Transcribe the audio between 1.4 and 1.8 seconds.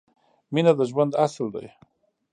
ده